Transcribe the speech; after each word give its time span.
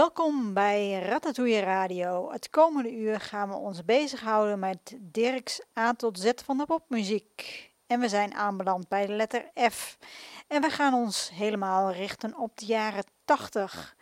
Welkom 0.00 0.54
bij 0.54 1.02
Ratatouille 1.02 1.60
Radio. 1.60 2.32
Het 2.32 2.50
komende 2.50 2.96
uur 2.96 3.20
gaan 3.20 3.48
we 3.48 3.54
ons 3.54 3.84
bezighouden 3.84 4.58
met 4.58 4.96
Dirks 5.00 5.62
A 5.78 5.94
tot 5.94 6.18
Z 6.18 6.30
van 6.44 6.58
de 6.58 6.66
popmuziek. 6.66 7.70
En 7.86 8.00
we 8.00 8.08
zijn 8.08 8.34
aanbeland 8.34 8.88
bij 8.88 9.06
de 9.06 9.12
letter 9.12 9.50
F. 9.70 9.98
En 10.46 10.62
we 10.62 10.70
gaan 10.70 10.94
ons 10.94 11.30
helemaal 11.34 11.92
richten 11.92 12.36
op 12.38 12.58
de 12.58 12.66
jaren 12.66 13.04
80. 13.24 13.96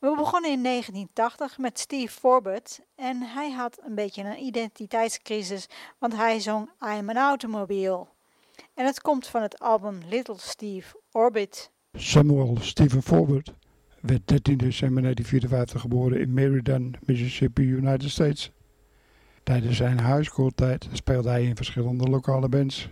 We 0.00 0.14
begonnen 0.16 0.50
in 0.50 0.62
1980 0.62 1.58
met 1.58 1.78
Steve 1.78 2.12
Forbert 2.12 2.80
en 2.94 3.22
hij 3.22 3.50
had 3.50 3.78
een 3.82 3.94
beetje 3.94 4.22
een 4.22 4.42
identiteitscrisis, 4.42 5.66
want 5.98 6.16
hij 6.16 6.40
zong 6.40 6.70
I'm 6.80 7.08
an 7.08 7.16
Automobile. 7.16 8.06
En 8.74 8.86
het 8.86 9.00
komt 9.00 9.26
van 9.26 9.42
het 9.42 9.58
album 9.58 10.00
Little 10.08 10.38
Steve 10.38 10.96
Orbit. 11.10 11.70
Samuel 11.92 12.56
Stephen 12.60 13.02
Forbert 13.02 13.52
werd 14.02 14.28
13 14.28 14.56
december 14.56 15.02
1954 15.02 15.80
geboren 15.80 16.20
in 16.20 16.32
Meriden, 16.32 16.92
Mississippi, 17.06 17.62
United 17.62 18.10
States. 18.10 18.52
Tijdens 19.42 19.76
zijn 19.76 20.04
high 20.06 20.22
schooltijd 20.22 20.88
speelde 20.92 21.28
hij 21.28 21.44
in 21.44 21.56
verschillende 21.56 22.04
lokale 22.04 22.48
bands. 22.48 22.88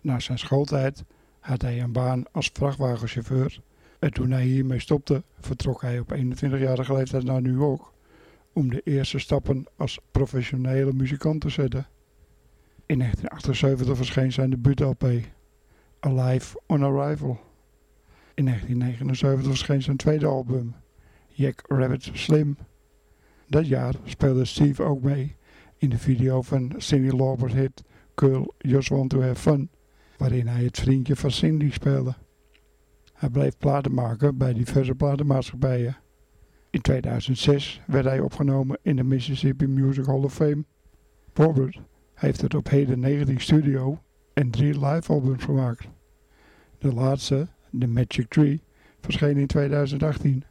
Na 0.00 0.18
zijn 0.18 0.38
schooltijd 0.38 1.04
had 1.40 1.62
hij 1.62 1.80
een 1.80 1.92
baan 1.92 2.24
als 2.32 2.50
vrachtwagenchauffeur 2.52 3.60
en 3.98 4.12
toen 4.12 4.30
hij 4.30 4.44
hiermee 4.44 4.78
stopte 4.78 5.22
vertrok 5.40 5.82
hij 5.82 5.98
op 5.98 6.14
21-jarige 6.16 6.94
leeftijd 6.94 7.24
naar 7.24 7.42
New 7.42 7.58
York 7.58 7.82
om 8.52 8.70
de 8.70 8.80
eerste 8.84 9.18
stappen 9.18 9.66
als 9.76 9.98
professionele 10.10 10.92
muzikant 10.92 11.40
te 11.40 11.48
zetten. 11.48 11.86
In 12.86 12.98
1978 12.98 13.96
verscheen 13.96 14.32
zijn 14.32 14.50
debuut-LP 14.50 15.04
Alive 16.00 16.60
on 16.66 16.82
Arrival. 16.82 17.40
In 18.40 18.46
1979 18.46 19.46
verscheen 19.46 19.82
zijn 19.82 19.96
tweede 19.96 20.26
album, 20.26 20.74
Jack 21.28 21.62
Rabbit 21.66 22.10
Slim. 22.12 22.56
Dat 23.48 23.66
jaar 23.66 23.94
speelde 24.04 24.44
Steve 24.44 24.82
ook 24.82 25.02
mee 25.02 25.36
in 25.76 25.90
de 25.90 25.98
video 25.98 26.42
van 26.42 26.72
Cindy 26.76 27.16
Lauper's 27.16 27.52
hit 27.52 27.82
Girl 28.14 28.54
Just 28.58 28.88
Want 28.88 29.10
To 29.10 29.22
Have 29.22 29.34
Fun, 29.34 29.70
waarin 30.16 30.46
hij 30.46 30.64
het 30.64 30.78
vriendje 30.78 31.16
van 31.16 31.30
Cindy 31.30 31.70
speelde. 31.70 32.14
Hij 33.12 33.30
bleef 33.30 33.58
platen 33.58 33.94
maken 33.94 34.36
bij 34.36 34.52
diverse 34.52 34.94
platenmaatschappijen. 34.94 35.96
In 36.70 36.80
2006 36.80 37.80
werd 37.86 38.04
hij 38.04 38.20
opgenomen 38.20 38.78
in 38.82 38.96
de 38.96 39.04
Mississippi 39.04 39.66
Music 39.66 40.06
Hall 40.06 40.22
of 40.24 40.34
Fame. 40.34 40.64
Robert 41.34 41.80
heeft 42.14 42.40
het 42.40 42.54
op 42.54 42.68
heden 42.68 43.00
19 43.00 43.40
studio 43.40 44.02
en 44.32 44.50
3 44.50 44.86
live 44.86 45.12
albums 45.12 45.44
gemaakt. 45.44 45.88
De 46.78 46.94
laatste, 46.94 47.48
The 47.72 47.86
Magic 47.86 48.30
Tree, 48.30 48.60
verscheen 49.02 49.38
in 49.38 49.48
2018. 49.48 50.44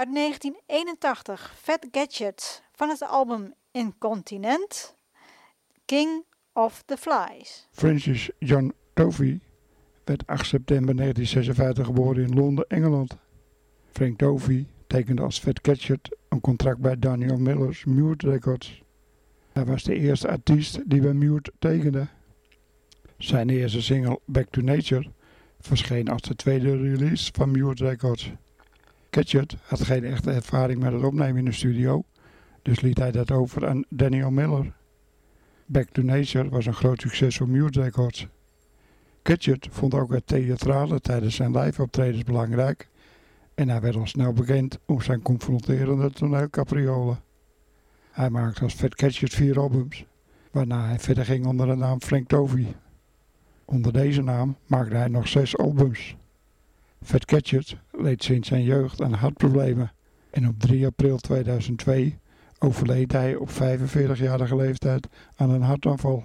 Uit 0.00 0.14
1981, 0.14 1.54
Fat 1.56 1.86
Gadget 1.90 2.62
van 2.72 2.88
het 2.88 3.02
album 3.02 3.54
Incontinent, 3.70 4.94
King 5.84 6.24
of 6.52 6.82
the 6.86 6.96
Flies. 6.96 7.68
Francis 7.72 8.30
John 8.38 8.72
Tovey 8.94 9.40
werd 10.04 10.26
8 10.26 10.46
september 10.46 10.96
1956 10.96 11.86
geboren 11.86 12.22
in 12.22 12.34
Londen, 12.34 12.64
Engeland. 12.68 13.16
Frank 13.92 14.18
Tovey 14.18 14.66
tekende 14.86 15.22
als 15.22 15.38
Fat 15.38 15.58
Gadget 15.62 16.16
een 16.28 16.40
contract 16.40 16.78
bij 16.78 16.98
Daniel 16.98 17.38
Miller's 17.38 17.84
Mute 17.84 18.30
Records. 18.30 18.82
Hij 19.52 19.64
was 19.64 19.82
de 19.82 19.94
eerste 19.94 20.28
artiest 20.28 20.90
die 20.90 21.00
bij 21.00 21.12
Mute 21.14 21.52
tekende. 21.58 22.06
Zijn 23.18 23.50
eerste 23.50 23.82
single 23.82 24.20
Back 24.24 24.50
to 24.50 24.60
Nature 24.60 25.10
verscheen 25.58 26.08
als 26.08 26.22
de 26.22 26.36
tweede 26.36 26.76
release 26.76 27.30
van 27.34 27.50
Mute 27.50 27.84
Records. 27.84 28.32
Gadget 29.10 29.56
had 29.62 29.82
geen 29.82 30.04
echte 30.04 30.30
ervaring 30.30 30.80
met 30.80 30.92
het 30.92 31.02
opnemen 31.02 31.36
in 31.36 31.44
de 31.44 31.52
studio, 31.52 32.04
dus 32.62 32.80
liet 32.80 32.98
hij 32.98 33.10
dat 33.10 33.30
over 33.30 33.68
aan 33.68 33.84
Daniel 33.88 34.30
Miller. 34.30 34.72
Back 35.66 35.88
to 35.90 36.02
Nature 36.02 36.48
was 36.48 36.66
een 36.66 36.74
groot 36.74 37.00
succes 37.00 37.36
voor 37.36 37.48
Mute 37.48 37.82
Records. 37.82 38.26
Gadget 39.22 39.68
vond 39.70 39.94
ook 39.94 40.12
het 40.12 40.26
theatrale 40.26 41.00
tijdens 41.00 41.34
zijn 41.34 41.58
live 41.58 41.82
optredens 41.82 42.22
belangrijk 42.22 42.88
en 43.54 43.68
hij 43.68 43.80
werd 43.80 43.96
al 43.96 44.06
snel 44.06 44.32
bekend 44.32 44.78
om 44.86 45.02
zijn 45.02 45.22
confronterende 45.22 46.10
toneelcapriolen. 46.10 47.20
Hij 48.10 48.30
maakte 48.30 48.62
als 48.62 48.74
Fat 48.74 49.00
Gadget 49.00 49.34
vier 49.34 49.58
albums, 49.58 50.04
waarna 50.50 50.86
hij 50.86 50.98
verder 50.98 51.24
ging 51.24 51.46
onder 51.46 51.66
de 51.66 51.74
naam 51.74 52.00
Frank 52.00 52.28
Tovey. 52.28 52.74
Onder 53.64 53.92
deze 53.92 54.22
naam 54.22 54.56
maakte 54.66 54.96
hij 54.96 55.08
nog 55.08 55.28
zes 55.28 55.56
albums. 55.56 56.16
Fat 57.04 57.30
Gadget 57.30 57.76
leed 57.90 58.22
sinds 58.22 58.48
zijn 58.48 58.62
jeugd 58.62 59.02
aan 59.02 59.12
hartproblemen 59.12 59.92
en 60.30 60.48
op 60.48 60.58
3 60.58 60.86
april 60.86 61.16
2002 61.16 62.18
overleed 62.58 63.12
hij 63.12 63.34
op 63.34 63.50
45-jarige 63.50 64.56
leeftijd 64.56 65.08
aan 65.36 65.50
een 65.50 65.62
hartaanval. 65.62 66.24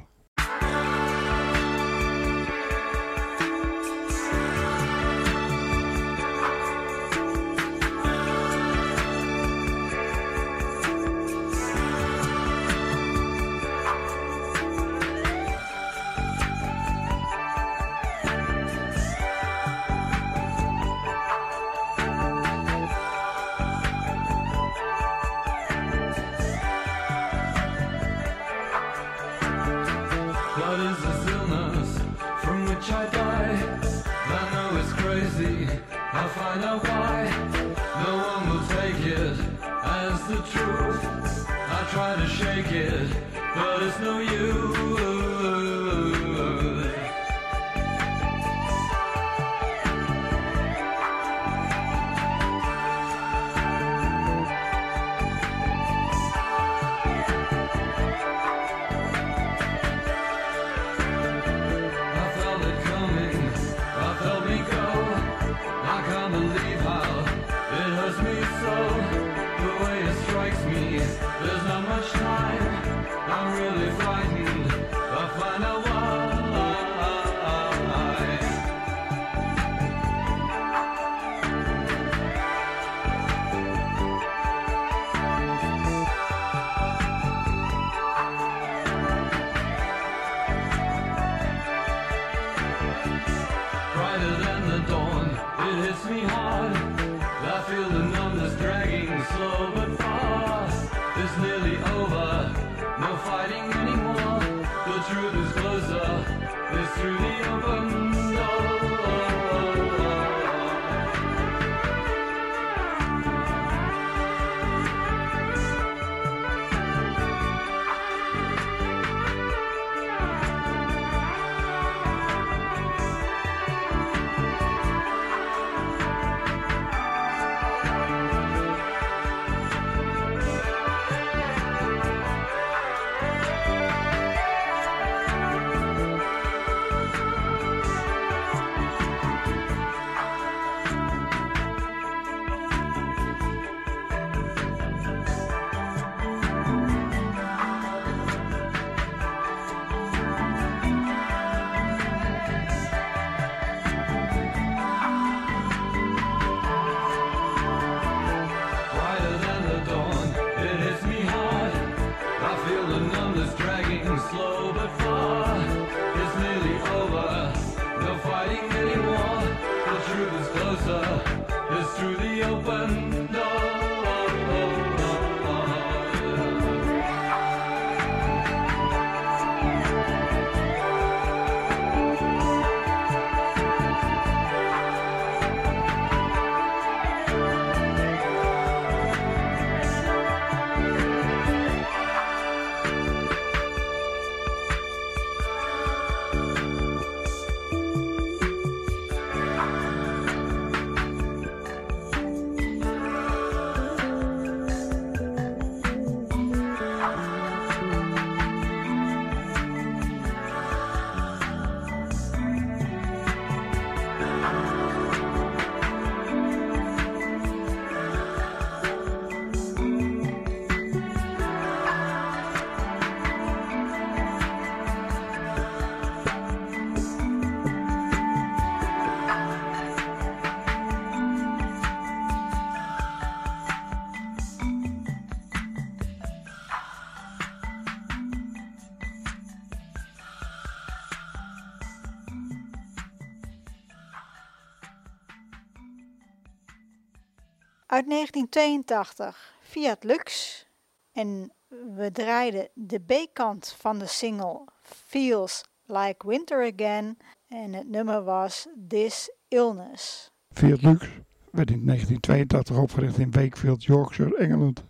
1982 248.35 249.53
Fiat 249.59 250.03
Lux. 250.03 250.65
En 251.11 251.51
we 251.95 252.11
draaiden 252.11 252.69
de 252.73 252.99
B-kant 252.99 253.75
van 253.77 253.99
de 253.99 254.07
single 254.07 254.61
Feels 254.81 255.63
Like 255.85 256.27
Winter 256.27 256.73
Again. 256.73 257.17
En 257.47 257.73
het 257.73 257.89
nummer 257.89 258.23
was 258.23 258.67
This 258.87 259.31
Illness. 259.47 260.31
Fiat 260.51 260.81
Lux 260.81 261.07
werd 261.51 261.71
in 261.71 261.85
1982 261.85 262.77
opgericht 262.77 263.17
in 263.17 263.31
Wakefield, 263.31 263.83
Yorkshire, 263.83 264.37
Engeland. 264.37 264.83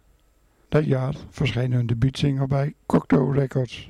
Dat 0.70 0.86
jaar 0.86 1.16
verscheen 1.30 1.72
hun 1.72 1.86
debuutsingle 1.86 2.48
bij 2.48 2.74
Cocteau 2.86 3.34
Records. 3.34 3.90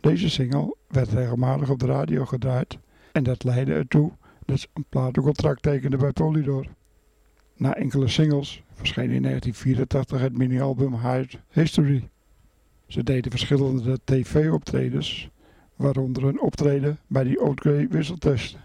Deze 0.00 0.30
single 0.30 0.76
werd 0.88 1.08
regelmatig 1.08 1.70
op 1.70 1.78
de 1.78 1.86
radio 1.86 2.24
gedraaid 2.24 2.78
en 3.12 3.22
dat 3.22 3.44
leidde 3.44 3.74
ertoe 3.74 4.12
dat 4.46 4.60
ze 4.60 4.68
een 4.72 4.84
platencontract 4.88 5.62
tekende 5.62 5.96
bij 5.96 6.12
Polydor. 6.12 6.66
Na 7.60 7.74
enkele 7.74 8.08
singles 8.08 8.62
verscheen 8.72 9.10
in 9.10 9.22
1984 9.22 10.20
het 10.20 10.38
mini-album 10.38 10.92
High 10.92 11.34
History. 11.50 12.08
Ze 12.86 13.02
deden 13.02 13.30
verschillende 13.30 13.98
tv-optredens, 14.04 15.30
waaronder 15.76 16.24
een 16.24 16.40
optreden 16.40 16.98
bij 17.06 17.24
die 17.24 17.40
Oatgrey 17.40 17.88
wisseltest. 17.88 18.58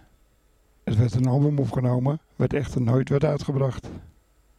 Het 0.84 0.98
werd 0.98 1.14
een 1.14 1.25
album 1.25 1.60
opgenomen, 1.60 2.20
wat 2.36 2.54
echter 2.54 2.82
nooit 2.82 3.10
werd 3.10 3.24
uitgebracht. 3.24 3.86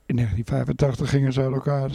In 0.07 0.17
1985 0.17 1.11
gingen 1.11 1.33
ze 1.33 1.41
uit 1.41 1.53
elkaar. 1.53 1.91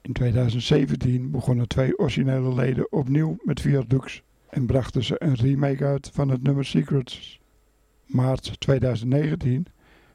In 0.00 0.12
2017 0.12 1.30
begonnen 1.30 1.68
twee 1.68 1.98
originele 1.98 2.54
leden 2.54 2.92
opnieuw 2.92 3.36
met 3.42 3.60
Viaducts 3.60 4.22
en 4.48 4.66
brachten 4.66 5.04
ze 5.04 5.14
een 5.18 5.34
remake 5.34 5.84
uit 5.84 6.10
van 6.12 6.28
het 6.28 6.42
nummer 6.42 6.64
Secrets. 6.64 7.40
Maart 8.06 8.60
2019 8.60 9.66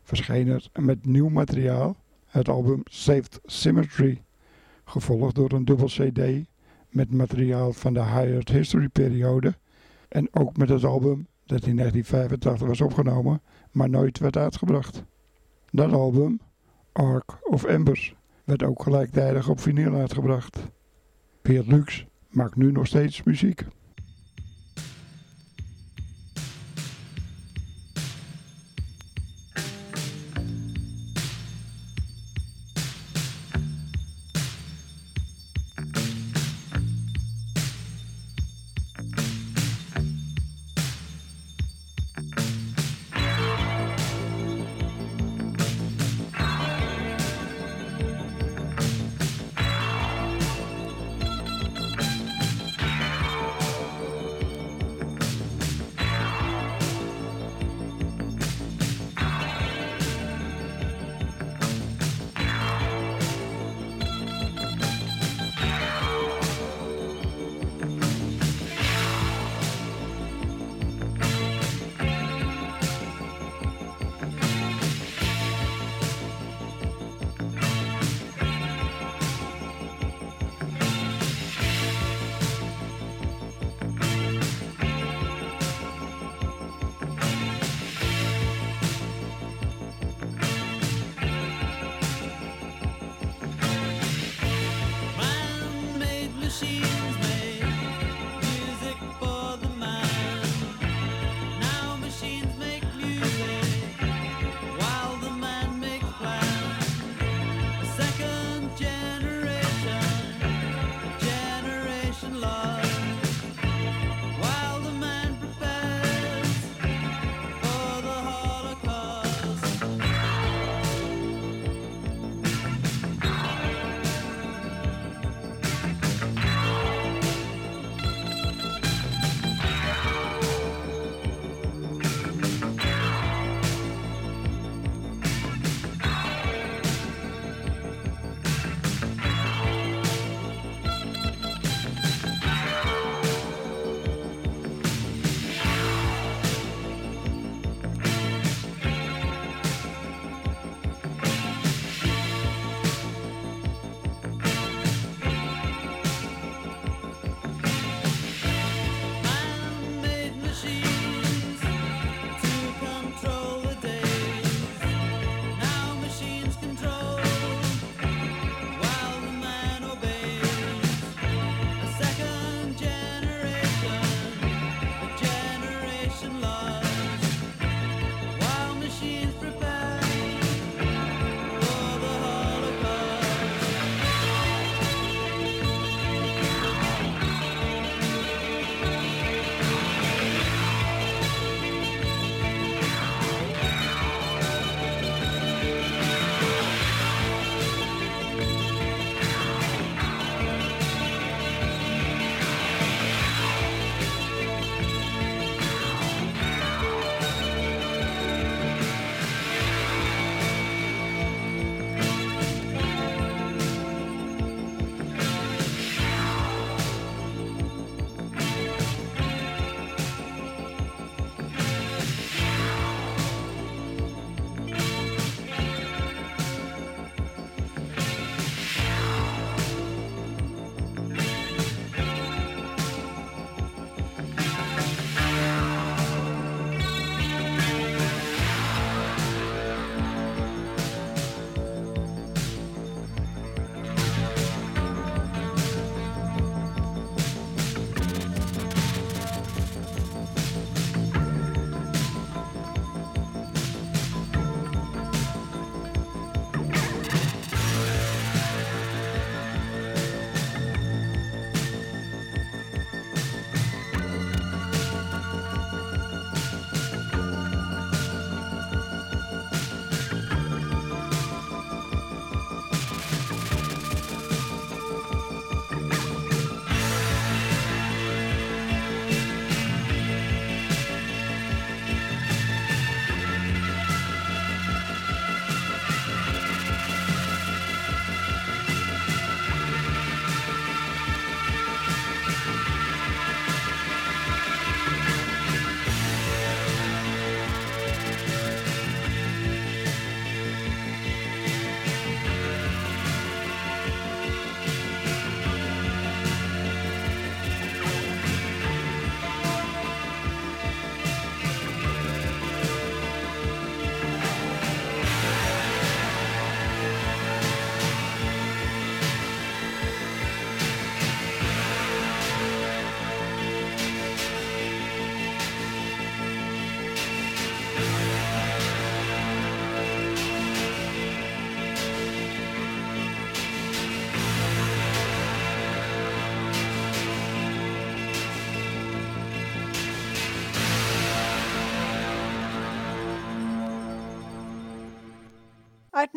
verscheen 0.07 0.47
er 0.47 0.69
met 0.75 1.05
nieuw 1.05 1.29
materiaal 1.29 1.95
het 2.25 2.49
album 2.49 2.81
Saved 2.85 3.39
Symmetry, 3.45 4.23
gevolgd 4.85 5.35
door 5.35 5.51
een 5.51 5.65
dubbel 5.65 5.87
CD 5.87 6.21
met 6.89 7.11
materiaal 7.11 7.73
van 7.73 7.93
de 7.93 8.03
Hired 8.03 8.49
History 8.49 8.87
periode 8.87 9.55
en 10.07 10.27
ook 10.31 10.57
met 10.57 10.69
het 10.69 10.83
album 10.83 11.27
dat 11.45 11.65
in 11.65 11.75
1985 11.75 12.67
was 12.67 12.81
opgenomen, 12.81 13.41
maar 13.71 13.89
nooit 13.89 14.19
werd 14.19 14.37
uitgebracht. 14.37 15.03
Dat 15.71 15.91
album, 15.91 16.39
Ark 16.91 17.37
of 17.41 17.63
Embers, 17.63 18.15
werd 18.43 18.63
ook 18.63 18.83
gelijktijdig 18.83 19.49
op 19.49 19.59
vinyl 19.59 19.93
uitgebracht. 19.93 20.57
Piet 21.41 21.67
Lux 21.67 22.05
maakt 22.29 22.55
nu 22.55 22.71
nog 22.71 22.87
steeds 22.87 23.23
muziek. 23.23 23.65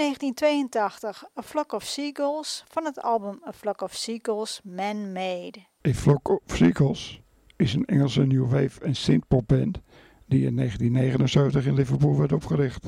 1982, 0.00 1.24
A 1.38 1.42
Flock 1.42 1.72
of 1.72 1.84
Seagulls 1.84 2.64
van 2.68 2.84
het 2.84 3.02
album 3.02 3.40
A 3.46 3.52
Flock 3.52 3.80
of 3.80 3.94
Seagulls 3.94 4.60
Man-Made. 4.64 5.58
A 5.88 5.92
Flock 5.92 6.28
of 6.28 6.56
Seagulls 6.56 7.20
is 7.56 7.74
een 7.74 7.84
Engelse 7.84 8.26
new 8.26 8.50
wave 8.50 8.84
en 8.84 8.94
synthpop 8.94 9.48
band 9.48 9.80
die 10.26 10.46
in 10.46 10.56
1979 10.56 11.66
in 11.66 11.74
Liverpool 11.74 12.18
werd 12.18 12.32
opgericht. 12.32 12.86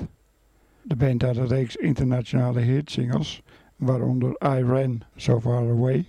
De 0.82 0.96
band 0.96 1.22
had 1.22 1.36
een 1.36 1.46
reeks 1.46 1.76
internationale 1.76 2.60
hitsingles, 2.60 3.42
waaronder 3.76 4.30
I 4.30 4.62
Ran 4.62 5.02
So 5.16 5.40
Far 5.40 5.70
Away, 5.70 6.06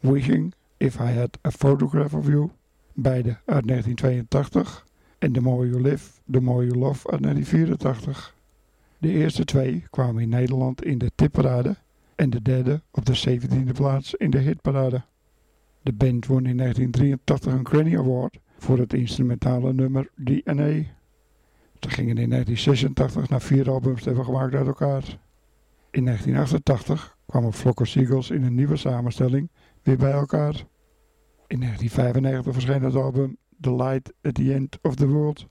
Wishing 0.00 0.54
If 0.76 0.94
I 0.94 1.12
Had 1.12 1.38
A 1.46 1.50
Photograph 1.50 2.14
of 2.14 2.26
You, 2.26 2.50
beide 2.92 3.38
uit 3.44 3.66
1982, 3.66 4.86
en 5.18 5.32
The 5.32 5.40
More 5.40 5.68
You 5.68 5.82
Live, 5.82 6.10
The 6.30 6.40
More 6.40 6.64
You 6.64 6.78
Love 6.78 7.10
uit 7.10 7.22
1984. 7.22 8.36
De 8.98 9.12
eerste 9.12 9.44
twee 9.44 9.84
kwamen 9.90 10.22
in 10.22 10.28
Nederland 10.28 10.84
in 10.84 10.98
de 10.98 11.10
tipparade 11.14 11.76
en 12.14 12.30
de 12.30 12.42
derde 12.42 12.82
op 12.90 13.04
de 13.04 13.40
17e 13.40 13.72
plaats 13.72 14.14
in 14.14 14.30
de 14.30 14.38
hitparade. 14.38 15.02
De 15.82 15.92
band 15.92 16.26
won 16.26 16.46
in 16.46 16.56
1983 16.56 17.52
een 17.52 17.66
Grammy 17.66 17.96
Award 17.96 18.38
voor 18.58 18.78
het 18.78 18.92
instrumentale 18.92 19.72
nummer 19.72 20.10
DNA. 20.14 20.84
Ze 21.80 21.90
gingen 21.90 22.18
in 22.18 22.30
1986 22.30 23.28
naar 23.28 23.40
vier 23.40 23.70
albums 23.70 24.02
te 24.02 24.08
hebben 24.08 24.24
gemaakt 24.24 24.54
uit 24.54 24.66
elkaar. 24.66 25.02
In 25.90 26.04
1988 26.04 27.16
kwamen 27.26 27.52
Flock 27.52 27.80
of 27.80 27.86
Seagulls 27.86 28.30
in 28.30 28.42
een 28.42 28.54
nieuwe 28.54 28.76
samenstelling 28.76 29.50
weer 29.82 29.96
bij 29.96 30.12
elkaar. 30.12 30.54
In 31.46 31.60
1995 31.60 32.52
verscheen 32.52 32.82
het 32.82 32.94
album 32.94 33.36
The 33.60 33.74
Light 33.74 34.12
at 34.22 34.34
the 34.34 34.54
End 34.54 34.78
of 34.82 34.94
the 34.94 35.08
World. 35.08 35.46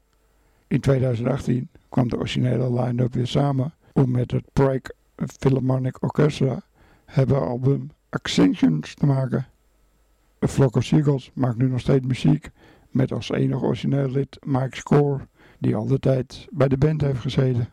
In 0.67 0.79
2018 0.79 1.69
kwam 1.89 2.07
de 2.07 2.17
originele 2.17 2.81
line-up 2.81 3.13
weer 3.13 3.27
samen 3.27 3.73
om 3.93 4.11
met 4.11 4.31
het 4.31 4.43
Prague 4.53 4.95
Philharmonic 5.15 6.03
Orchestra 6.03 6.61
het 7.05 7.31
album 7.31 7.91
Accentions 8.09 8.93
te 8.93 9.05
maken. 9.05 9.47
A 10.43 10.47
Flock 10.47 10.75
of 10.75 10.83
Seagulls 10.83 11.31
maakt 11.33 11.57
nu 11.57 11.69
nog 11.69 11.79
steeds 11.79 12.05
muziek 12.05 12.49
met 12.89 13.11
als 13.11 13.29
enige 13.29 13.65
origineel 13.65 14.09
lid 14.09 14.39
Mike 14.45 14.75
Score, 14.75 15.27
die 15.59 15.75
al 15.75 15.85
de 15.85 15.99
tijd 15.99 16.47
bij 16.51 16.67
de 16.67 16.77
band 16.77 17.01
heeft 17.01 17.19
gezeten. 17.19 17.69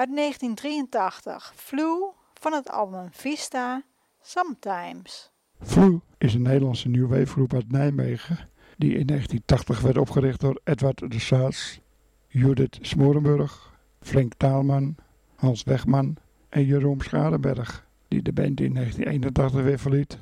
Uit 0.00 0.16
1983 0.16 1.52
Flu 1.56 2.12
van 2.34 2.52
het 2.52 2.70
album 2.70 3.08
Vista 3.10 3.82
Sometimes. 4.20 5.30
Flu 5.60 6.00
is 6.18 6.34
een 6.34 6.42
Nederlandse 6.42 6.88
new 6.88 7.08
wave 7.08 7.26
groep 7.26 7.54
uit 7.54 7.72
Nijmegen 7.72 8.38
die 8.76 8.94
in 8.94 9.06
1980 9.06 9.80
werd 9.80 9.98
opgericht 9.98 10.40
door 10.40 10.60
Edward 10.64 11.10
de 11.10 11.18
Saas, 11.18 11.80
Judith 12.28 12.78
Smorenburg, 12.80 13.78
Frank 14.00 14.32
Taalman, 14.36 14.96
Hans 15.34 15.62
Wegman 15.62 16.16
en 16.48 16.64
Jeroen 16.64 17.00
Schadenberg, 17.00 17.86
die 18.08 18.22
de 18.22 18.32
band 18.32 18.60
in 18.60 18.74
1981 18.74 19.62
weer 19.62 19.78
verliet. 19.78 20.18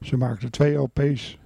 Ze 0.00 0.16
maakten 0.16 0.50
twee 0.50 0.74
LP's, 0.74 1.38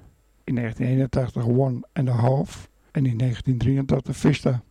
in 0.45 0.55
1981 0.55 1.47
One 1.47 1.81
and 1.93 2.09
a 2.09 2.13
Half 2.13 2.69
en 2.91 3.07
in 3.07 3.19
1983 3.19 4.17
Vista. 4.17 4.63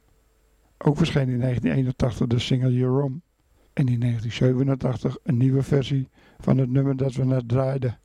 Ook 0.77 0.97
verscheen 0.97 1.29
in 1.29 1.39
1981 1.39 2.27
de 2.27 2.39
single 2.39 2.73
Jerome 2.73 3.19
en 3.73 3.87
in 3.87 3.99
1987 3.99 5.17
een 5.23 5.37
nieuwe 5.37 5.63
versie 5.63 6.09
van 6.37 6.57
het 6.57 6.69
nummer 6.69 6.97
dat 6.97 7.13
we 7.13 7.25
net 7.25 7.47
draaiden. 7.47 7.99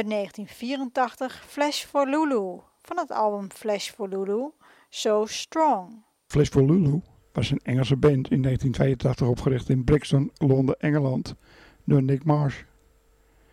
Uit 0.00 0.10
1984 0.10 1.44
Flash 1.46 1.84
for 1.84 2.08
Lulu 2.08 2.60
van 2.82 2.98
het 2.98 3.10
album 3.10 3.50
Flash 3.50 3.90
for 3.90 4.08
Lulu 4.08 4.50
So 4.88 5.26
Strong. 5.26 6.04
Flash 6.26 6.48
for 6.48 6.64
Lulu 6.64 7.00
was 7.32 7.50
een 7.50 7.60
Engelse 7.62 7.96
band 7.96 8.30
in 8.30 8.42
1982 8.42 9.26
opgericht 9.28 9.68
in 9.68 9.84
Brixton, 9.84 10.30
Londen, 10.34 10.78
Engeland 10.78 11.34
door 11.84 12.02
Nick 12.02 12.24
Marsh. 12.24 12.62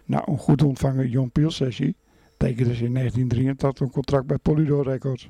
Na 0.06 0.28
een 0.28 0.38
goed 0.38 0.64
ontvangen 0.64 1.10
John 1.10 1.30
Peel 1.30 1.52
sessie 1.52 1.96
tekenden 2.38 2.76
ze 2.76 2.86
in 2.86 2.94
1983 2.94 3.86
een 3.86 3.94
contract 3.94 4.28
bij 4.28 4.38
Polydor 4.38 4.84
Records. 4.84 5.30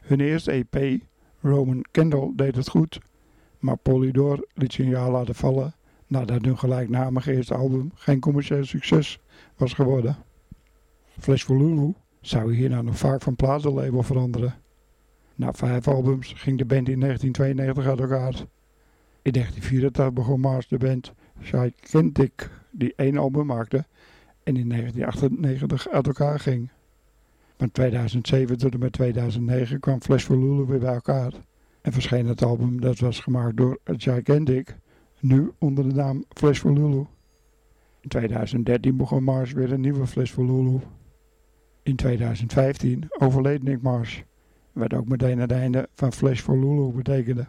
Hun 0.00 0.20
eerste 0.20 0.50
EP, 0.50 1.00
Roman 1.40 1.84
Candle, 1.90 2.32
deed 2.34 2.56
het 2.56 2.68
goed, 2.68 2.98
maar 3.58 3.76
Polydor 3.76 4.48
liet 4.54 4.72
ze 4.72 4.82
een 4.82 4.88
jaar 4.88 5.10
laten 5.10 5.34
vallen 5.34 5.74
nadat 6.06 6.44
hun 6.44 6.58
gelijknamige 6.58 7.32
eerste 7.32 7.54
album 7.54 7.90
geen 7.94 8.20
commercieel 8.20 8.64
succes 8.64 9.18
was 9.56 9.72
geworden. 9.72 10.26
Flash 11.18 11.42
for 11.42 11.56
Lulu 11.56 11.94
zou 12.20 12.54
hierna 12.54 12.82
nog 12.82 12.98
vaak 12.98 13.22
van 13.22 13.36
platenlabel 13.36 14.02
veranderen. 14.02 14.54
Na 15.34 15.52
vijf 15.52 15.88
albums 15.88 16.32
ging 16.32 16.58
de 16.58 16.64
band 16.64 16.88
in 16.88 17.00
1992 17.00 17.86
uit 17.86 18.00
elkaar. 18.00 18.34
In 19.22 19.32
1984 19.32 20.12
begon 20.12 20.40
Mars 20.40 20.68
de 20.68 20.76
band 20.76 21.12
Gigantic, 21.40 22.50
die 22.70 22.92
één 22.96 23.16
album 23.16 23.46
maakte 23.46 23.86
en 24.42 24.56
in 24.56 24.68
1998 24.68 25.88
uit 25.88 26.06
elkaar 26.06 26.40
ging. 26.40 26.70
Van 27.56 27.70
2007 27.70 28.58
tot 28.58 28.72
en 28.72 28.78
met 28.78 28.92
2009 28.92 29.80
kwam 29.80 30.02
Flash 30.02 30.24
for 30.24 30.36
Lulu 30.36 30.64
weer 30.64 30.78
bij 30.78 30.94
elkaar 30.94 31.32
en 31.80 31.92
verscheen 31.92 32.26
het 32.26 32.42
album 32.42 32.80
dat 32.80 32.98
was 32.98 33.20
gemaakt 33.20 33.56
door 33.56 33.78
Gigantic, 33.84 34.76
nu 35.20 35.50
onder 35.58 35.88
de 35.88 35.94
naam 35.94 36.24
Flash 36.28 36.58
for 36.58 36.72
Lulu. 36.72 37.06
In 38.00 38.08
2013 38.08 38.96
begon 38.96 39.24
Mars 39.24 39.52
weer 39.52 39.72
een 39.72 39.80
nieuwe 39.80 40.06
Flash 40.06 40.30
for 40.30 40.44
Lulu. 40.44 40.80
In 41.88 41.96
2015 41.96 43.08
overleed 43.18 43.62
Nick 43.62 43.82
Mars, 43.82 44.22
wat 44.72 44.94
ook 44.94 45.08
meteen 45.08 45.38
het 45.38 45.50
einde 45.52 45.88
van 45.94 46.12
Flash 46.12 46.40
for 46.40 46.58
Lulu 46.58 46.92
betekende. 46.92 47.46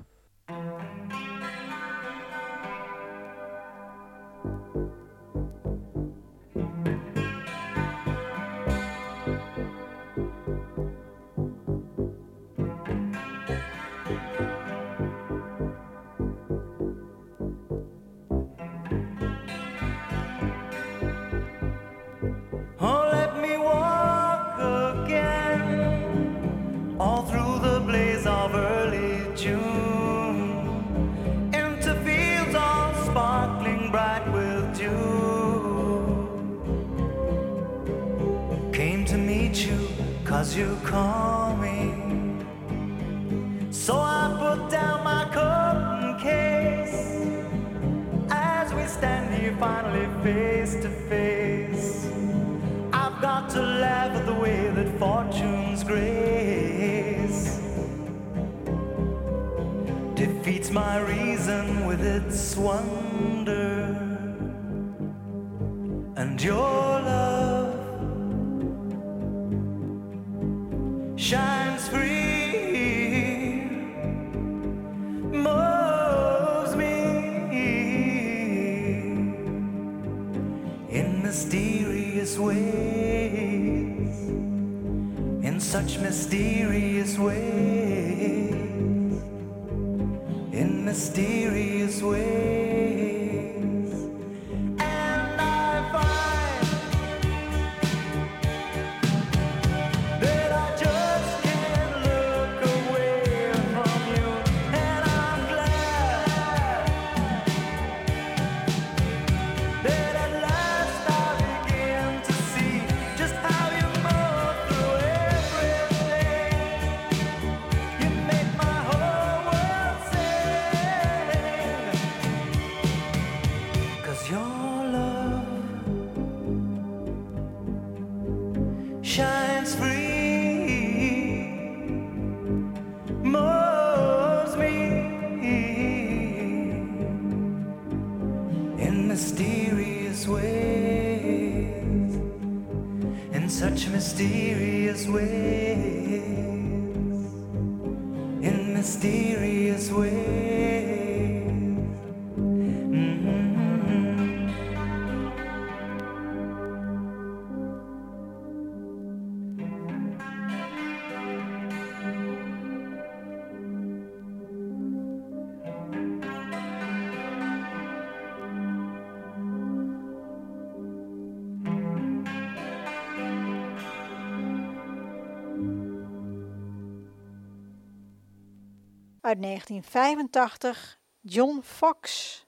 Uit 179.39 179.47
1985 179.47 180.99
John 181.21 181.59
Fox. 181.63 182.45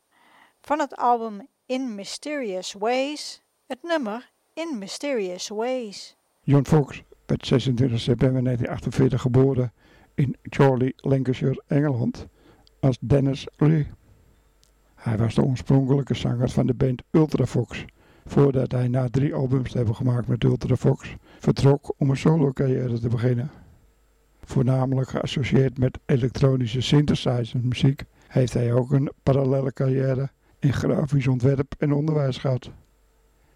Van 0.62 0.80
het 0.80 0.96
album 0.96 1.48
In 1.66 1.96
Mysterious 1.96 2.74
Ways. 2.74 3.42
Het 3.68 3.78
nummer 3.84 4.32
In 4.54 4.78
Mysterious 4.78 5.48
Ways. 5.48 6.18
John 6.42 6.66
Fox 6.66 7.04
werd 7.26 7.48
26 7.48 8.00
september 8.00 8.44
1948 8.44 9.22
geboren 9.22 9.74
in 10.16 10.38
Chorley, 10.44 10.94
Lancashire, 10.96 11.64
Engeland, 11.68 12.28
als 12.80 12.98
Dennis 13.00 13.48
Lee. 13.58 13.88
Hij 14.96 15.18
was 15.18 15.36
de 15.36 15.44
oorspronkelijke 15.44 16.14
zanger 16.14 16.50
van 16.50 16.68
de 16.68 16.74
band 16.74 17.04
Ultrafox, 17.12 17.86
voordat 18.26 18.72
hij 18.72 18.88
na 18.88 19.08
drie 19.10 19.34
albums 19.34 19.72
te 19.72 19.78
hebben 19.78 19.96
gemaakt 19.96 20.28
met 20.28 20.44
Ultrafox 20.44 21.16
vertrok 21.40 21.94
om 21.98 22.10
een 22.10 22.18
solo-carrière 22.18 23.00
te 23.00 23.10
beginnen. 23.10 23.61
Voornamelijk 24.44 25.10
geassocieerd 25.10 25.78
met 25.78 26.00
elektronische 26.06 26.82
synthesizer 26.82 27.60
muziek, 27.64 28.04
heeft 28.28 28.54
hij 28.54 28.74
ook 28.74 28.92
een 28.92 29.12
parallele 29.24 29.74
carrière 29.74 30.30
in 30.60 30.74
grafisch 30.74 31.28
ontwerp 31.28 31.74
en 31.78 31.92
onderwijs 31.94 32.38
gehad. 32.38 32.72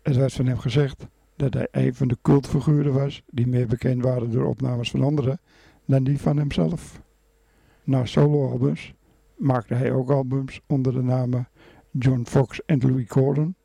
Het 0.02 0.16
werd 0.16 0.34
van 0.34 0.46
hem 0.46 0.58
gezegd 0.58 1.08
dat 1.36 1.54
hij 1.54 1.68
een 1.72 1.96
van 1.96 2.08
de 2.08 2.18
cultfiguren 2.22 2.94
was 2.94 3.22
die 3.32 3.48
meer 3.48 3.68
bekend 3.68 4.04
waren 4.04 4.32
door 4.32 4.46
opnames 4.46 4.92
van 4.92 5.04
anderen 5.04 5.40
dan 5.86 6.04
die 6.04 6.20
van 6.20 6.38
hemzelf. 6.38 7.02
Na 7.84 8.06
soloalbums 8.06 8.94
maakte 9.38 9.74
hij 9.74 9.92
ook 9.92 10.10
albums 10.10 10.62
onder 10.68 10.94
de 10.94 11.02
namen 11.02 11.48
John 11.92 12.24
Fox 12.26 12.66
en 12.66 12.80
Louis 12.80 13.06
Gordon 13.08 13.56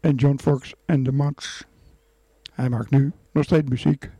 en 0.00 0.14
John 0.14 0.38
Fox 0.38 0.74
en 0.86 1.02
The 1.02 1.12
Muds. 1.12 1.66
Hij 2.52 2.68
maakt 2.68 2.90
nu 2.90 3.12
nog 3.32 3.44
steeds 3.44 3.68
muziek. 3.68 4.10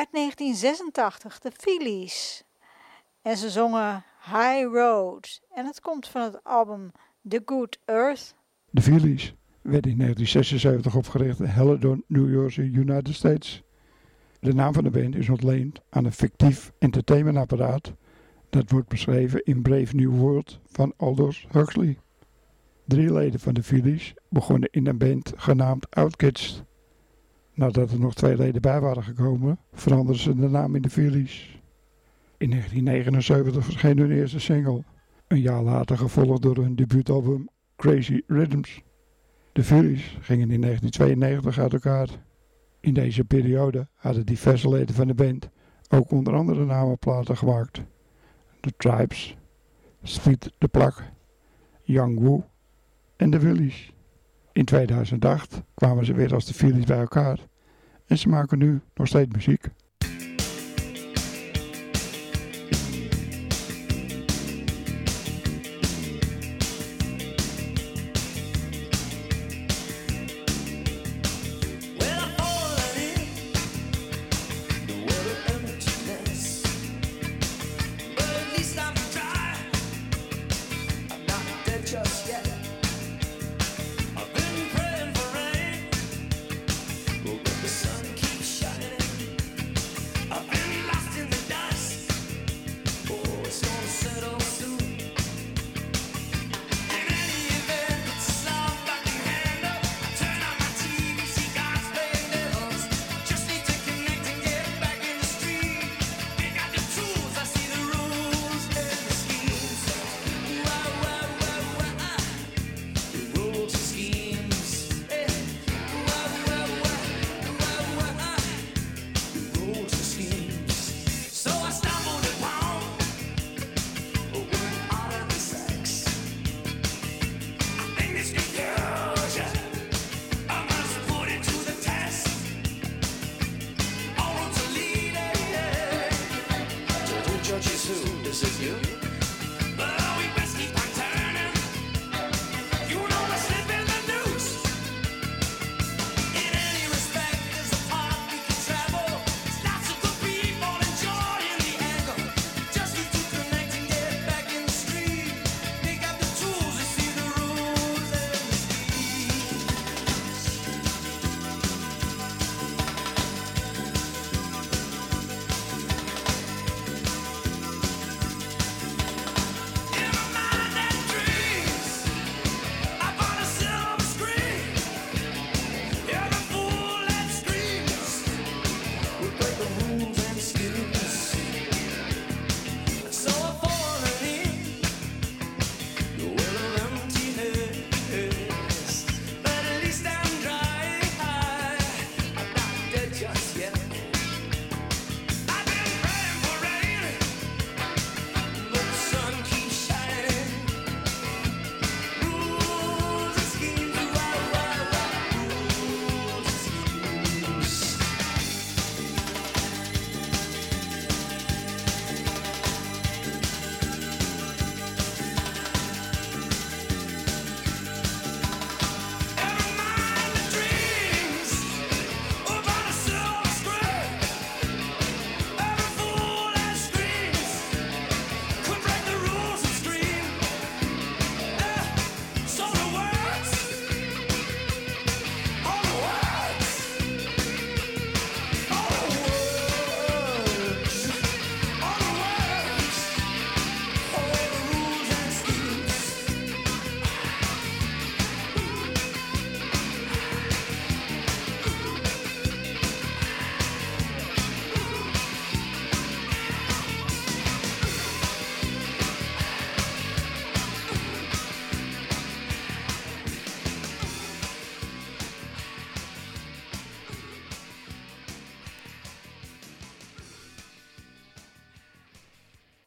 Uit 0.00 0.12
1986, 0.12 1.38
de 1.38 1.50
Phillies. 1.56 2.44
En 3.22 3.36
ze 3.36 3.50
zongen 3.50 4.04
High 4.24 4.66
Road. 4.72 5.40
En 5.54 5.66
het 5.66 5.80
komt 5.80 6.08
van 6.08 6.22
het 6.22 6.44
album 6.44 6.92
The 7.28 7.42
Good 7.44 7.78
Earth. 7.84 8.34
De 8.70 8.82
Phillies 8.82 9.34
werden 9.62 9.90
in 9.90 9.98
1976 9.98 10.96
opgericht 10.96 11.40
in 11.40 11.44
Helledon, 11.44 12.04
New 12.06 12.30
Jersey, 12.30 12.64
United 12.64 13.14
States. 13.14 13.62
De 14.38 14.54
naam 14.54 14.72
van 14.72 14.84
de 14.84 14.90
band 14.90 15.14
is 15.14 15.28
ontleend 15.28 15.80
aan 15.90 16.04
een 16.04 16.12
fictief 16.12 16.72
entertainmentapparaat 16.78 17.92
dat 18.50 18.70
wordt 18.70 18.88
beschreven 18.88 19.44
in 19.44 19.62
Brave 19.62 19.96
New 19.96 20.16
World 20.16 20.60
van 20.66 20.92
Aldous 20.96 21.46
Huxley. 21.50 21.98
Drie 22.86 23.12
leden 23.12 23.40
van 23.40 23.54
de 23.54 23.62
Phillies 23.62 24.14
begonnen 24.28 24.68
in 24.72 24.86
een 24.86 24.98
band 24.98 25.32
genaamd 25.36 25.94
Outkids. 25.94 26.62
Nadat 27.60 27.90
er 27.90 28.00
nog 28.00 28.14
twee 28.14 28.36
leden 28.36 28.60
bij 28.60 28.80
waren 28.80 29.02
gekomen, 29.02 29.58
veranderden 29.72 30.22
ze 30.22 30.34
de 30.34 30.48
naam 30.48 30.74
in 30.74 30.82
de 30.82 30.90
Phillies. 30.90 31.60
In 32.36 32.50
1979 32.50 33.64
verscheen 33.64 33.98
hun 33.98 34.10
eerste 34.10 34.40
single, 34.40 34.84
een 35.26 35.40
jaar 35.40 35.62
later 35.62 35.98
gevolgd 35.98 36.42
door 36.42 36.56
hun 36.56 36.76
debuutalbum 36.76 37.48
Crazy 37.76 38.22
Rhythms. 38.26 38.82
De 39.52 39.64
Phillies 39.64 40.18
gingen 40.20 40.50
in 40.50 40.60
1992 40.60 41.58
uit 41.58 41.72
elkaar. 41.72 42.08
In 42.80 42.94
deze 42.94 43.24
periode 43.24 43.88
hadden 43.94 44.26
diverse 44.26 44.68
leden 44.68 44.94
van 44.94 45.06
de 45.06 45.14
band 45.14 45.48
ook 45.88 46.10
onder 46.10 46.34
andere 46.34 46.64
namenplaten 46.64 47.36
gemaakt. 47.36 47.82
The 48.60 48.72
Tribes, 48.76 49.36
Speed 50.02 50.52
the 50.58 50.68
Plug, 50.68 51.12
Young 51.82 52.20
Woo 52.20 52.44
en 53.16 53.30
de 53.30 53.38
Willies. 53.38 53.92
In 54.52 54.64
2008 54.64 55.62
kwamen 55.74 56.04
ze 56.04 56.12
weer 56.12 56.34
als 56.34 56.46
de 56.46 56.54
Phillies 56.54 56.84
bij 56.84 56.98
elkaar 56.98 57.48
en 58.10 58.18
ze 58.18 58.28
maken 58.28 58.58
nu 58.58 58.80
nog 58.94 59.06
steeds 59.06 59.34
muziek. 59.34 59.68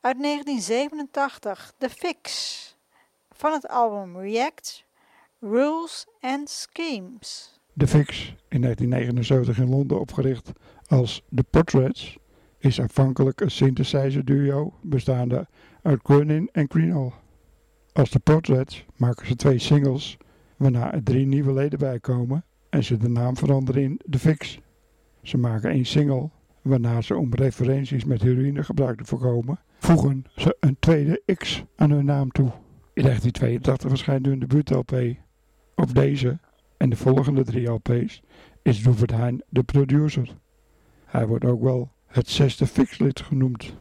Uit 0.04 0.22
1987, 0.22 1.74
The 1.78 1.90
Fix. 1.90 2.78
Van 3.32 3.52
het 3.52 3.68
album 3.68 4.18
React, 4.18 4.86
Rules 5.40 6.08
and 6.20 6.50
Schemes. 6.50 7.60
De 7.74 7.88
Fix, 7.88 8.36
in 8.48 8.62
1979 8.62 9.58
in 9.58 9.70
Londen 9.70 10.00
opgericht 10.00 10.52
als 10.88 11.24
The 11.36 11.44
Portraits, 11.44 12.18
is 12.58 12.82
aanvankelijk 12.82 13.42
een 13.42 13.52
synthesizer 13.52 14.26
duo 14.26 14.74
bestaande 14.82 15.48
uit 15.82 16.00
Grunin 16.04 16.50
en 16.52 16.66
Greenall. 16.70 17.12
Als 17.94 18.10
The 18.10 18.20
Portraits 18.20 18.86
maken 18.96 19.28
ze 19.28 19.36
twee 19.36 19.60
singles, 19.60 20.18
waarna 20.58 20.94
er 20.94 21.04
drie 21.04 21.26
nieuwe 21.26 21.54
leden 21.54 21.80
bijkomen 21.80 22.46
en 22.70 22.84
ze 22.84 22.98
de 22.98 23.10
naam 23.10 23.38
veranderen 23.38 23.84
in 23.84 24.00
The 24.10 24.20
Fix. 24.20 24.60
Ze 25.22 25.38
maken 25.38 25.70
één 25.70 25.86
single 25.86 26.30
waarna 26.62 27.02
ze 27.02 27.16
om 27.16 27.34
referenties 27.34 28.06
met 28.06 28.22
heroïnegebruik 28.22 28.98
te 28.98 29.06
voorkomen, 29.06 29.60
voegen 29.84 30.26
ze 30.36 30.58
een 30.60 30.78
tweede 30.80 31.22
X 31.38 31.64
aan 31.76 31.92
hun 31.92 32.06
naam 32.06 32.32
toe. 32.32 32.52
In 32.94 33.04
1982 33.04 33.90
verschijnt 33.90 34.26
hun 34.26 34.40
debuut-LP. 34.40 35.16
Op 35.76 35.96
deze 35.96 36.40
en 36.78 36.90
de 36.90 36.96
volgende 36.96 37.44
drie 37.44 37.70
LP's 37.70 38.22
is 38.62 38.84
Rupert 38.84 39.12
Hein 39.12 39.44
de 39.50 39.64
producer. 39.64 40.36
Hij 41.06 41.28
wordt 41.28 41.46
ook 41.46 41.62
wel 41.62 41.92
het 42.06 42.30
zesde 42.30 42.68
Fix-lid 42.68 43.22
genoemd. 43.22 43.78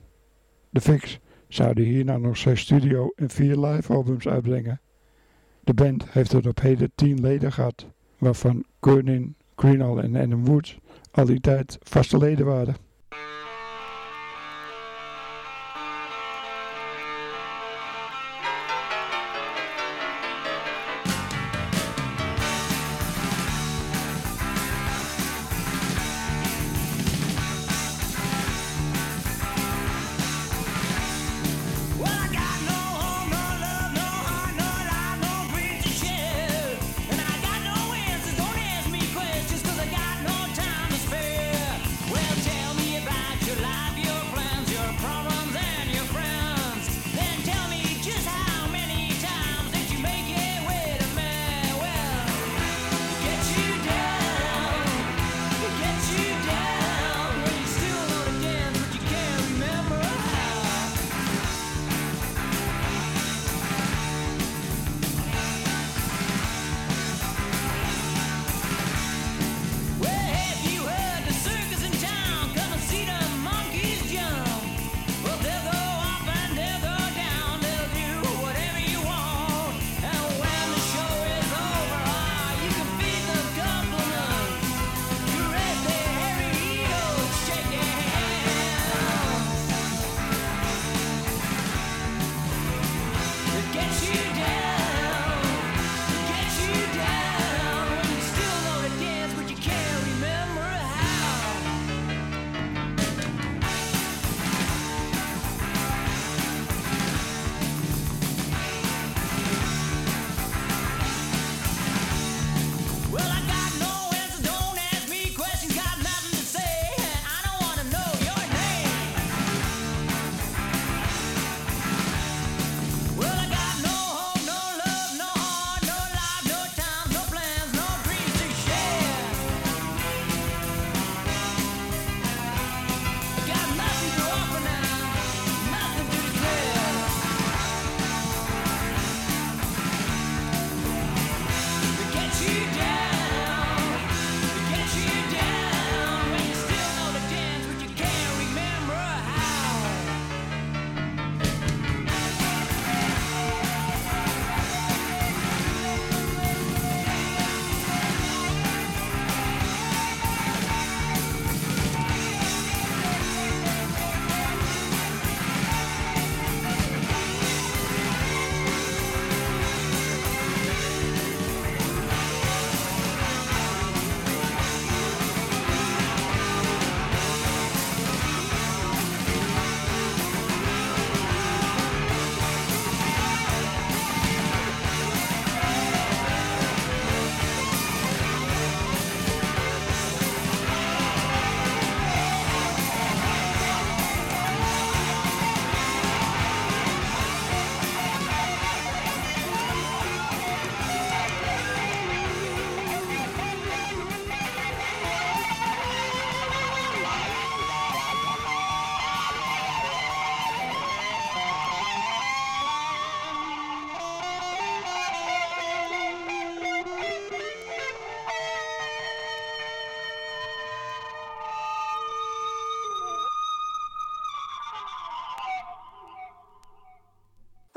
De 0.70 0.80
Fix 0.80 1.18
zouden 1.48 1.84
hierna 1.84 2.16
nog 2.16 2.36
zes 2.36 2.60
studio- 2.60 3.12
en 3.16 3.30
vier 3.30 3.56
live-albums 3.56 4.28
uitbrengen. 4.28 4.80
De 5.60 5.74
band 5.74 6.12
heeft 6.12 6.32
er 6.32 6.48
op 6.48 6.60
heden 6.60 6.92
tien 6.94 7.20
leden 7.20 7.52
gehad, 7.52 7.86
waarvan 8.18 8.64
Kernin, 8.80 9.36
Greenall 9.56 9.98
en 9.98 10.16
Adam 10.16 10.44
Woods 10.44 10.78
al 11.10 11.24
die 11.24 11.40
tijd 11.40 11.78
vaste 11.82 12.18
leden 12.18 12.46
waren. 12.46 12.76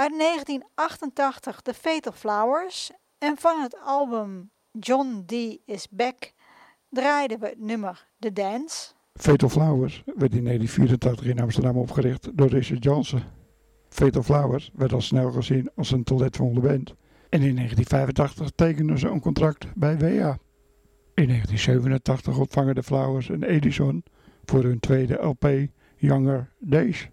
Uit 0.06 0.20
1988 0.20 1.62
The 1.62 1.74
Fatal 1.74 2.12
Flowers 2.12 2.92
en 3.18 3.38
van 3.38 3.62
het 3.62 3.78
album 3.86 4.52
John 4.72 5.24
D. 5.26 5.32
is 5.66 5.90
Back 5.90 6.32
draaiden 6.90 7.40
we 7.40 7.48
het 7.48 7.60
nummer 7.60 8.08
The 8.20 8.34
Dance. 8.34 8.92
Fatal 9.14 9.50
Flowers 9.50 10.04
werd 10.06 10.34
in 10.34 10.44
1984 10.44 11.26
in 11.26 11.40
Amsterdam 11.40 11.78
opgericht 11.78 12.38
door 12.38 12.48
Richard 12.48 12.84
Johnson. 12.84 13.22
Fatal 13.90 14.24
Flowers 14.24 14.72
werd 14.74 14.94
al 14.94 15.02
snel 15.02 15.32
gezien 15.32 15.70
als 15.76 15.92
een 15.92 16.04
toiletvolle 16.04 16.60
band. 16.60 16.90
En 17.30 17.42
in 17.42 17.56
1985 17.56 18.50
tekenden 18.50 19.00
ze 19.00 19.08
een 19.08 19.22
contract 19.22 19.66
bij 19.76 19.98
WA. 19.98 20.38
In 21.14 21.28
1987 21.28 22.38
ontvangen 22.38 22.76
de 22.76 22.84
Flowers 22.84 23.30
een 23.30 23.44
Edison 23.44 24.04
voor 24.44 24.64
hun 24.64 24.80
tweede 24.80 25.14
LP 25.14 25.50
Younger 25.96 26.54
Days. 26.60 27.10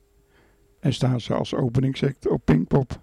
En 0.82 0.92
staan 0.92 1.20
ze 1.20 1.34
als 1.34 1.54
openingsact 1.54 2.28
op 2.28 2.44
Pinkpop. 2.44 3.00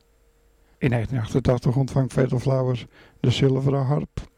In 0.78 0.90
1988 0.90 1.76
ontvangt 1.76 2.12
Fatal 2.14 2.40
Flowers 2.40 2.86
de 3.20 3.32
zilveren 3.32 3.86
harp. 3.86 4.30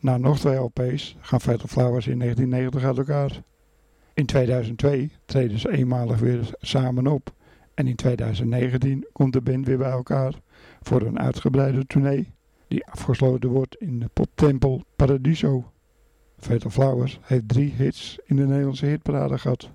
Na 0.00 0.16
nog 0.16 0.38
twee 0.38 0.56
LP's 0.56 1.16
gaan 1.20 1.40
Fatal 1.40 1.68
Flowers 1.68 2.06
in 2.06 2.18
1990 2.18 2.84
uit 2.84 2.98
elkaar. 2.98 3.42
In 4.14 4.26
2002 4.26 5.10
treden 5.24 5.58
ze 5.58 5.70
eenmalig 5.70 6.18
weer 6.18 6.50
samen 6.60 7.06
op. 7.06 7.34
En 7.74 7.86
in 7.86 7.96
2019 7.96 9.06
komt 9.12 9.32
de 9.32 9.40
band 9.40 9.66
weer 9.66 9.78
bij 9.78 9.90
elkaar 9.90 10.34
voor 10.82 11.02
een 11.02 11.18
uitgebreide 11.18 11.86
tournee 11.86 12.32
die 12.68 12.86
afgesloten 12.86 13.50
wordt 13.50 13.76
in 13.76 13.98
de 13.98 14.08
poptempel 14.12 14.82
Paradiso. 14.96 15.70
Fatal 16.38 16.70
Flowers 16.70 17.18
heeft 17.22 17.48
drie 17.48 17.72
hits 17.72 18.18
in 18.24 18.36
de 18.36 18.46
Nederlandse 18.46 18.86
hitparade 18.86 19.38
gehad. 19.38 19.70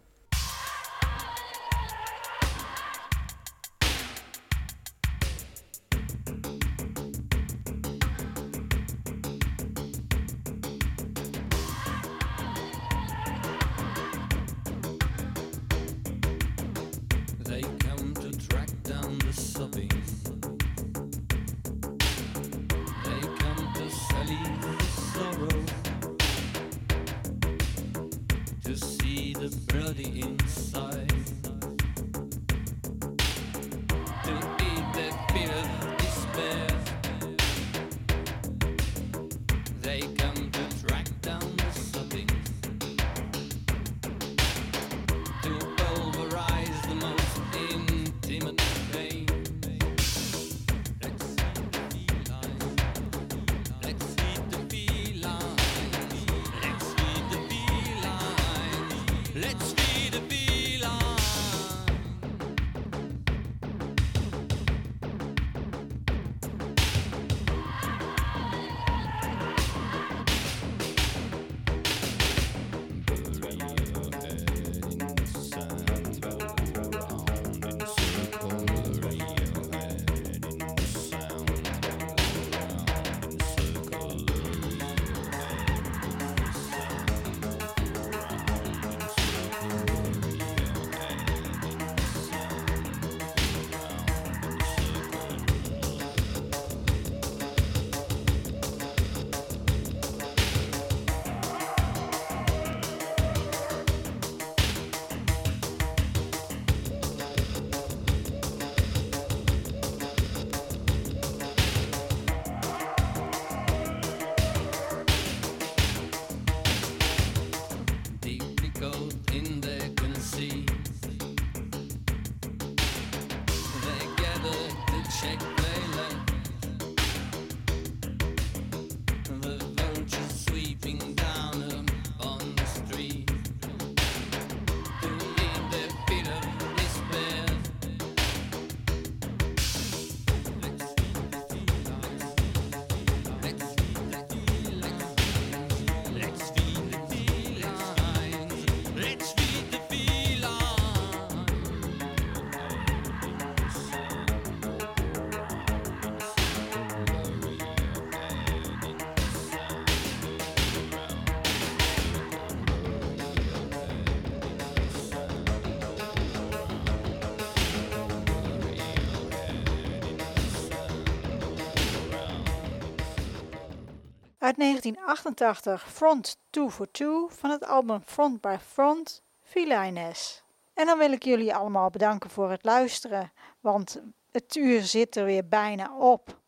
1988 174.62 175.92
Front 175.92 176.38
2 176.50 176.70
for 176.70 176.92
2 176.92 177.26
van 177.28 177.50
het 177.50 177.66
album 177.66 178.02
Front 178.06 178.42
by 178.42 178.56
Front, 178.68 179.24
Filines. 179.42 180.44
En 180.74 180.86
dan 180.86 180.98
wil 180.98 181.12
ik 181.12 181.24
jullie 181.24 181.56
allemaal 181.56 181.90
bedanken 181.90 182.30
voor 182.30 182.52
het 182.52 182.66
luisteren, 182.66 183.32
want 183.60 184.02
het 184.32 184.56
uur 184.56 184.82
zit 184.82 185.16
er 185.16 185.26
weer 185.26 185.48
bijna 185.48 185.98
op. 185.98 186.40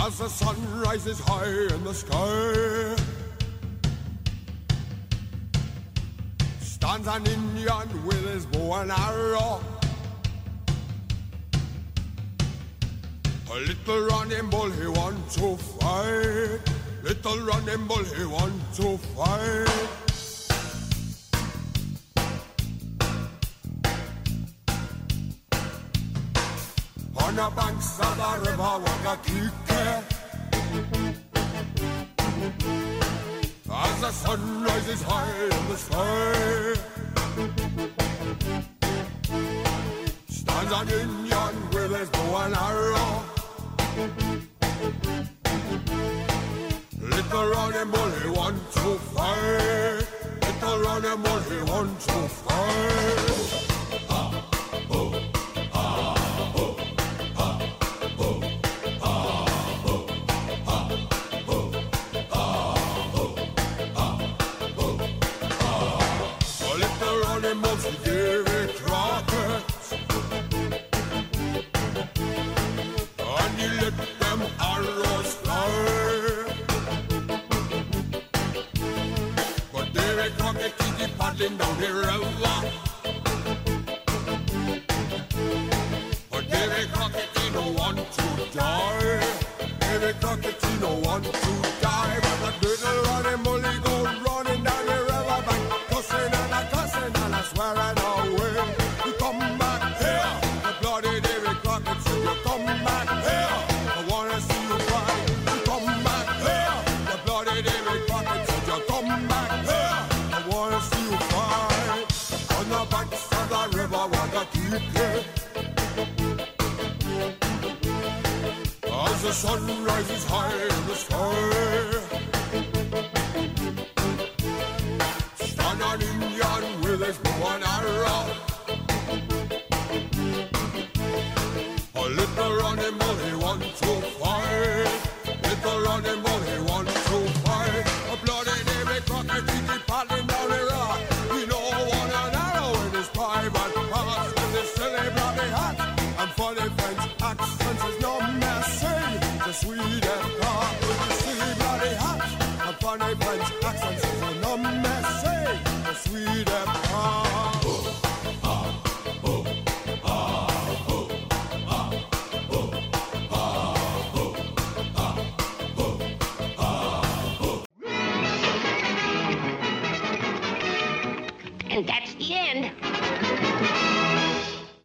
As 0.01 0.17
the 0.19 0.29
sun 0.29 0.55
rises 0.79 1.19
high 1.19 1.75
in 1.75 1.83
the 1.83 1.93
sky 1.93 2.95
Stands 6.61 7.07
an 7.07 7.25
Indian 7.27 8.05
with 8.05 8.23
his 8.31 8.45
bow 8.45 8.75
and 8.75 8.91
arrow. 8.91 9.61
A 13.51 13.55
little 13.59 14.01
running 14.07 14.49
bull 14.49 14.69
he 14.69 14.87
want 14.87 15.29
to 15.31 15.57
fight. 15.57 16.59
Little 17.03 17.39
running 17.39 17.85
bull 17.85 18.03
he 18.03 18.25
want 18.25 18.73
to 18.75 18.97
fight 18.97 20.08
river 27.39 28.75
Wagakike. 28.83 30.03
As 33.71 34.01
the 34.01 34.11
sun 34.11 34.63
rises 34.63 35.01
high 35.01 35.43
in 35.43 35.67
the 35.69 35.77
sky, 35.77 36.73
stands 40.27 40.71
an 40.79 40.89
Indian 40.89 41.55
with 41.71 41.91
his 41.97 42.09
bow 42.09 42.37
and 42.43 42.55
arrow. 42.55 43.23
Little 46.99 47.85
bull 47.85 48.11
he 48.21 48.29
want 48.37 48.71
to 48.73 48.99
fight. 49.15 50.05
Little 50.41 51.17
bull 51.17 51.39
he 51.39 51.59
want 51.71 51.99
to 52.01 52.19
fight. 52.27 53.68
Let 73.97 74.18